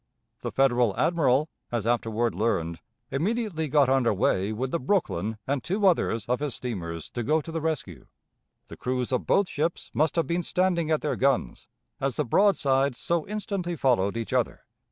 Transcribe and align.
The 0.39 0.51
Federal 0.51 0.97
Admiral, 0.97 1.47
as 1.71 1.85
afterward 1.85 2.33
learned, 2.33 2.79
immediately 3.11 3.67
got 3.67 3.87
under 3.87 4.11
way 4.11 4.51
with 4.51 4.71
the 4.71 4.79
Brooklyn 4.79 5.37
and 5.45 5.63
two 5.63 5.85
others 5.85 6.25
of 6.25 6.39
his 6.39 6.55
steamers 6.55 7.07
to 7.11 7.21
go 7.21 7.39
to 7.39 7.51
the 7.51 7.61
rescue. 7.61 8.07
The 8.65 8.77
crews 8.77 9.11
of 9.11 9.27
both 9.27 9.47
ships 9.47 9.91
must 9.93 10.15
have 10.15 10.25
been 10.25 10.41
standing 10.41 10.89
at 10.89 11.01
their 11.01 11.15
guns, 11.17 11.67
as 11.99 12.15
the 12.15 12.25
broadsides 12.25 12.97
so 12.97 13.27
instantly 13.27 13.75
followed 13.75 14.17
each 14.17 14.33
other. 14.33 14.65